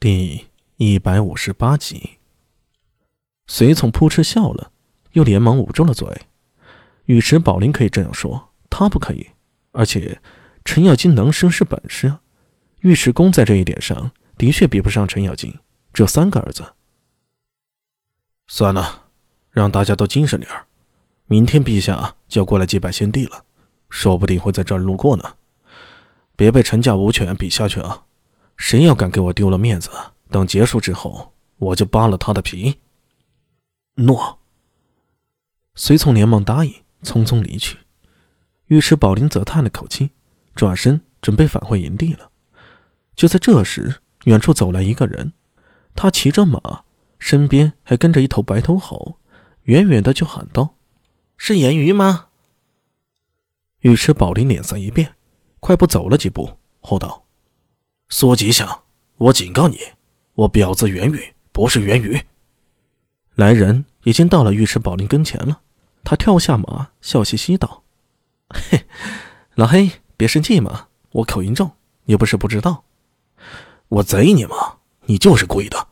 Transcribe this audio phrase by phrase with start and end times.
[0.00, 0.46] 第
[0.76, 2.18] 一百五十八集，
[3.48, 4.70] 随从扑哧笑了，
[5.14, 6.06] 又连忙捂住了嘴。
[7.06, 9.26] 尉迟宝林可以这样说，他不可以。
[9.72, 10.20] 而且，
[10.64, 12.20] 程咬金能生是本事啊。
[12.82, 15.52] 尉迟恭在这一点上的确比不上程咬金，
[15.92, 16.74] 只有三个儿子。
[18.46, 19.06] 算了，
[19.50, 20.66] 让大家都精神点儿。
[21.26, 23.44] 明天陛下就要过来祭拜先帝了，
[23.90, 25.34] 说不定会在这儿路过呢。
[26.36, 28.04] 别被陈家无权比下去啊！
[28.58, 29.88] 谁要敢给我丢了面子，
[30.30, 32.78] 等结束之后，我就扒了他的皮。
[33.94, 34.38] 诺。
[35.74, 37.78] 随从连忙答应，匆匆离去。
[38.66, 40.10] 尉迟宝林则叹了口气，
[40.54, 42.30] 转身准备返回营地了。
[43.14, 45.32] 就在这时，远处走来一个人，
[45.94, 46.84] 他骑着马，
[47.18, 49.16] 身边还跟着一头白头猴，
[49.62, 50.74] 远远的就喊道
[51.38, 52.26] ：“是颜瑜吗？”
[53.82, 55.14] 尉迟宝林脸色一变，
[55.60, 57.27] 快步走了几步，吼道。
[58.10, 58.84] 苏吉祥，
[59.18, 59.78] 我警告你，
[60.32, 62.18] 我表字元宇，不是元宇。
[63.34, 65.60] 来人已经到了尉迟宝林跟前了，
[66.04, 67.84] 他跳下马，笑嘻嘻道
[68.48, 68.86] ：“嘿，
[69.56, 71.70] 老黑，别生气嘛，我口音重，
[72.06, 72.84] 又不是不知道。
[73.88, 74.78] 我贼你吗？
[75.04, 75.88] 你就是故意的。”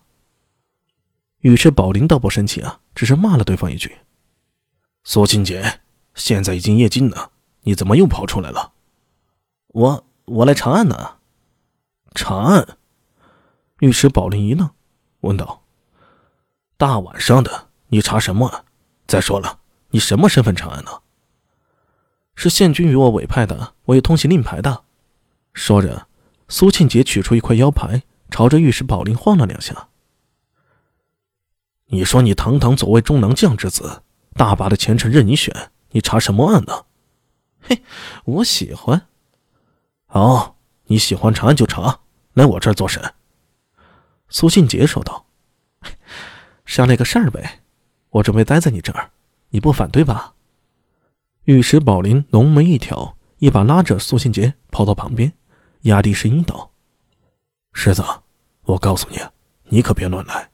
[1.45, 3.95] 尉迟宝林倒不生气啊，只是骂了对方一句
[5.05, 5.81] ：“苏清杰，
[6.15, 7.31] 现在已经夜尽了，
[7.65, 8.73] 你怎么又跑出来了
[9.69, 11.16] ？”“我我来查案呢。”
[12.17, 12.79] 查案，
[13.81, 14.71] 尉迟宝林一愣，
[15.21, 15.63] 问道
[16.79, 18.65] ：“大晚上的，你查什么？
[19.07, 21.03] 再说了，你什么身份查案呢
[22.35, 24.85] ？”“是县君与我委派的，我有通行令牌的。”
[25.53, 26.09] 说着，
[26.49, 29.89] 苏庆杰取出一块腰牌，朝着尉迟宝林晃了两下。
[31.89, 34.03] “你说你堂堂左卫中郎将之子，
[34.35, 36.87] 大把的前程任你选，你查什么案呢
[37.61, 37.83] ？”“嘿，
[38.25, 39.07] 我喜欢。
[40.09, 42.01] ”“好，你喜欢查案就查。”
[42.37, 43.03] 来我这儿做审。”
[44.29, 45.27] 苏信杰说道
[46.67, 47.63] ，“商量个事儿呗，
[48.11, 49.11] 我准备待在你这儿，
[49.49, 50.35] 你不反对吧？”
[51.45, 55.33] 玉石宝林浓眉一挑，一把拉着苏信杰跑到旁边，
[55.83, 56.73] 压低声音道
[57.73, 58.05] ：“世子，
[58.65, 59.19] 我告诉你，
[59.71, 60.51] 你可别乱来。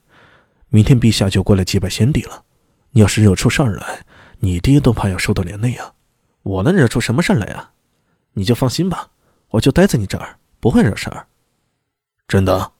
[0.69, 2.45] 明天陛下就过来祭拜先帝了，
[2.91, 4.05] 你要是惹出事儿来，
[4.39, 5.95] 你爹都怕要受到连累啊。
[6.43, 7.73] 我能惹出什么事儿来啊？
[8.35, 9.11] 你就放心吧，
[9.49, 11.27] 我就待在你这儿，不会惹事儿。”
[12.29, 12.73] 真的，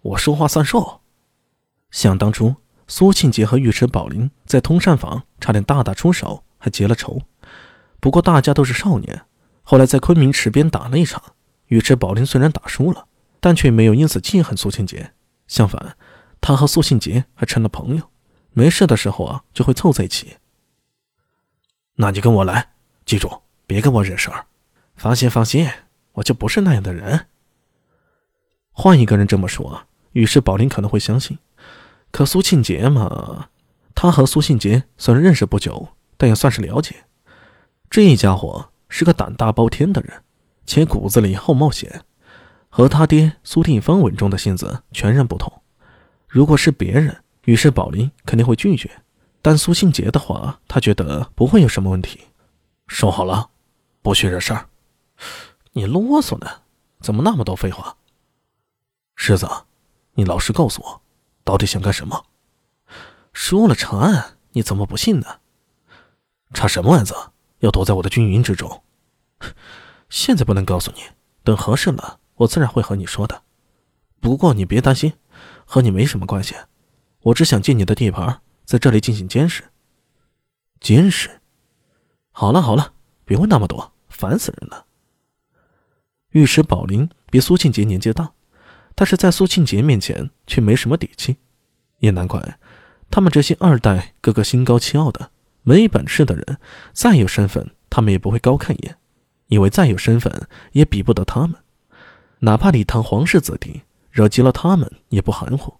[0.00, 1.00] 我说话算数。
[1.90, 2.54] 想当初，
[2.86, 7.20] 苏庆杰和尉迟宝林在通善坊差点大打出手，还结了仇。
[8.00, 9.26] 不过大家都是少年，
[9.62, 11.22] 后来在昆明池边打了一场，
[11.68, 13.06] 尉迟宝林虽然打输了，
[13.40, 15.12] 但却没有因此记恨苏庆杰。
[15.46, 15.96] 相反，
[16.40, 18.10] 他和苏庆杰还成了朋友，
[18.52, 20.36] 没事的时候啊就会凑在一起。
[21.96, 22.74] 那你跟我来，
[23.04, 24.46] 记住别跟我惹事儿。
[24.96, 25.68] 放心放心，
[26.12, 27.26] 我就不是那样的人。
[28.78, 31.38] 换一个人这么说，于是宝林可能会相信。
[32.10, 33.48] 可苏庆杰嘛，
[33.94, 35.88] 他和苏庆杰虽然认识不久，
[36.18, 36.94] 但也算是了解。
[37.88, 40.22] 这家伙是个胆大包天的人，
[40.66, 42.02] 且骨子里好冒险，
[42.68, 45.50] 和他爹苏定方稳重的性子全然不同。
[46.28, 47.16] 如果是别人，
[47.46, 48.90] 于是宝林肯定会拒绝。
[49.40, 52.20] 但苏庆杰的话，他觉得不会有什么问题。
[52.88, 53.48] 说好了，
[54.02, 54.66] 不许惹事儿。
[55.72, 56.46] 你啰嗦呢？
[57.00, 57.96] 怎么那么多废话？
[59.16, 59.48] 世子，
[60.12, 61.02] 你老实告诉我，
[61.42, 62.26] 到底想干什么？
[63.32, 65.40] 说了查案，你怎么不信呢？
[66.52, 67.14] 查什么案子？
[67.60, 68.82] 要躲在我的军营之中？
[70.10, 71.00] 现在不能告诉你，
[71.42, 73.42] 等合适了，我自然会和你说的。
[74.20, 75.14] 不过你别担心，
[75.64, 76.54] 和你没什么关系。
[77.22, 79.64] 我只想借你的地盘，在这里进行监视。
[80.78, 81.40] 监视？
[82.30, 82.92] 好了好了，
[83.24, 84.86] 别问那么多，烦死人了。
[86.30, 88.35] 御史宝林比苏庆杰年纪大。
[88.96, 91.36] 但是在苏庆杰面前却没什么底气，
[92.00, 92.58] 也难怪，
[93.10, 95.30] 他们这些二代个个心高气傲的，
[95.62, 96.58] 没本事的人，
[96.92, 98.96] 再有身份，他们也不会高看一眼，
[99.48, 101.54] 因为再有身份也比不得他们。
[102.40, 105.74] 哪怕你堂皇室子弟，惹急了他们也不含糊。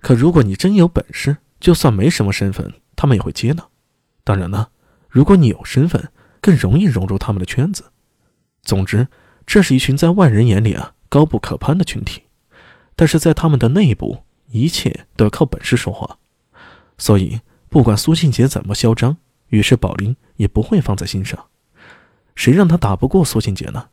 [0.00, 3.64] 可如果你真有本事，就算没什么身份，他们也会接纳。
[4.24, 4.70] 当然了，
[5.08, 7.84] 如果你有身份，更容易融入他们的圈子。
[8.62, 9.08] 总之，
[9.46, 12.22] 这是一群在外人眼里啊高不可攀的群体。
[12.98, 16.18] 但是在他们的内部，一切都要靠本事说话，
[16.96, 19.16] 所以不管苏庆杰怎么嚣张，
[19.50, 21.46] 于是宝林也不会放在心上。
[22.34, 23.90] 谁让他打不过苏庆杰呢？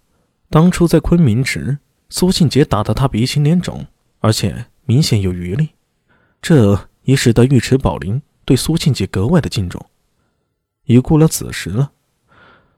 [0.50, 1.78] 当初在昆明池，
[2.10, 3.86] 苏庆杰打得他鼻青脸肿，
[4.22, 5.70] 而且明显有余力，
[6.42, 9.86] 这也使得尉迟宝林对苏庆杰格外的敬重。
[10.86, 11.92] 已过了子时了，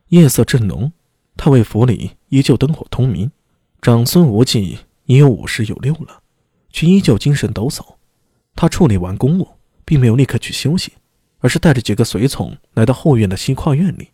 [0.10, 0.92] 夜色正浓，
[1.38, 3.32] 太尉府里依旧灯火通明，
[3.82, 4.80] 长孙无忌。
[5.07, 6.21] 已有五十有六了，
[6.69, 7.95] 却依旧精神抖擞。
[8.56, 9.48] 他处理完公务，
[9.83, 10.94] 并没有立刻去休息，
[11.39, 14.09] 而是带着几个随从来到后院的西跨院里。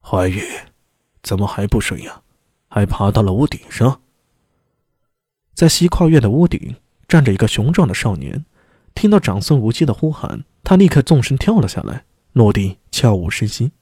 [0.00, 0.42] 怀玉，
[1.22, 2.22] 怎么还不睡呀？
[2.68, 4.00] 还爬到了屋顶上？
[5.54, 6.76] 在西跨院的屋顶
[7.08, 8.44] 站着一个雄壮的少年，
[8.94, 13.72] 听到长孙无忌的呼喊，他立刻纵身跳了下来，落地悄无声息。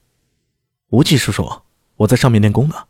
[0.90, 1.62] 无忌叔叔，
[1.96, 2.86] 我在上面练功呢。